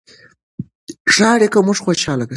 ښه 1.13 1.25
اړیکې 1.35 1.59
موږ 1.65 1.77
خوشحاله 1.85 2.23
ساتي. 2.23 2.29